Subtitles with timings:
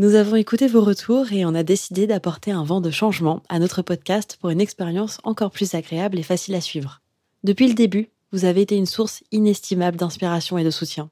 [0.00, 3.58] nous avons écouté vos retours et on a décidé d'apporter un vent de changement à
[3.58, 7.02] notre podcast pour une expérience encore plus agréable et facile à suivre.
[7.44, 11.10] Depuis le début, vous avez été une source inestimable d'inspiration et de soutien.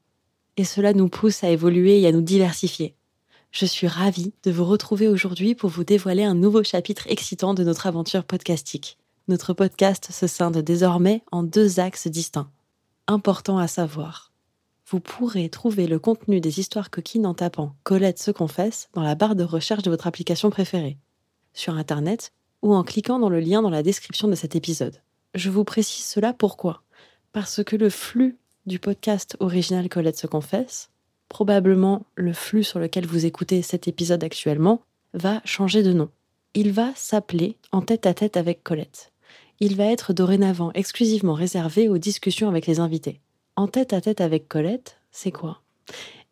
[0.56, 2.94] Et cela nous pousse à évoluer et à nous diversifier.
[3.50, 7.64] Je suis ravie de vous retrouver aujourd'hui pour vous dévoiler un nouveau chapitre excitant de
[7.64, 8.96] notre aventure podcastique.
[9.28, 12.50] Notre podcast se scinde désormais en deux axes distincts.
[13.06, 14.32] Important à savoir
[14.90, 19.14] vous pourrez trouver le contenu des histoires coquines en tapant Colette se confesse dans la
[19.14, 20.96] barre de recherche de votre application préférée,
[21.52, 25.02] sur Internet ou en cliquant dans le lien dans la description de cet épisode.
[25.34, 26.82] Je vous précise cela pourquoi?
[27.32, 30.88] Parce que le flux du podcast original Colette se confesse,
[31.28, 34.80] probablement le flux sur lequel vous écoutez cet épisode actuellement,
[35.12, 36.08] va changer de nom.
[36.54, 39.12] Il va s'appeler En tête à tête avec Colette.
[39.60, 43.20] Il va être dorénavant exclusivement réservé aux discussions avec les invités
[43.58, 45.62] en tête à tête avec Colette, c'est quoi?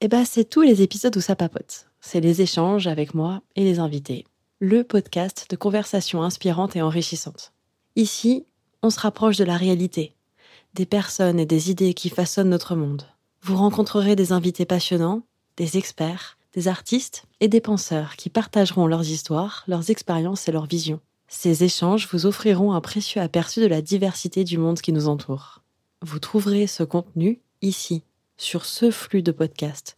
[0.00, 1.88] Eh ben, c'est tous les épisodes où ça papote.
[2.00, 4.24] C'est les échanges avec moi et les invités.
[4.60, 7.52] Le podcast de conversations inspirantes et enrichissantes.
[7.96, 8.46] Ici,
[8.84, 10.14] on se rapproche de la réalité,
[10.74, 13.02] des personnes et des idées qui façonnent notre monde.
[13.42, 15.22] Vous rencontrerez des invités passionnants,
[15.56, 20.66] des experts, des artistes et des penseurs qui partageront leurs histoires, leurs expériences et leurs
[20.66, 21.00] visions.
[21.26, 25.64] Ces échanges vous offriront un précieux aperçu de la diversité du monde qui nous entoure.
[26.02, 28.02] Vous trouverez ce contenu ici,
[28.36, 29.96] sur ce flux de podcast.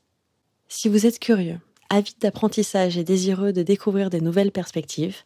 [0.69, 1.59] Si vous êtes curieux,
[1.91, 5.17] avide d'apprentissage et désireux de découvrir des nouvelles perspectives,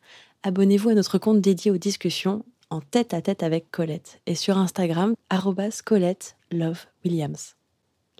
[0.42, 4.56] abonnez-vous à notre compte dédié aux discussions en tête à tête avec Colette et sur
[4.56, 5.14] Instagram
[5.84, 6.36] Colette
[7.04, 7.54] Williams.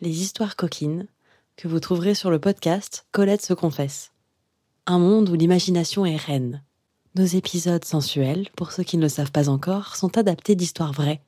[0.00, 1.06] Les histoires coquines
[1.56, 4.12] que vous trouverez sur le podcast Colette se confesse.
[4.86, 6.62] Un monde où l'imagination est reine.
[7.14, 11.22] Nos épisodes sensuels, pour ceux qui ne le savent pas encore, sont adaptés d'histoires vraies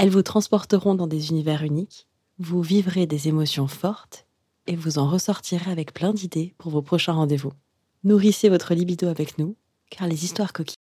[0.00, 2.06] elles vous transporteront dans des univers uniques,
[2.38, 4.24] vous vivrez des émotions fortes
[4.66, 7.52] et vous en ressortirez avec plein d'idées pour vos prochains rendez-vous.
[8.02, 9.56] Nourrissez votre libido avec nous,
[9.90, 10.78] car les histoires coquilles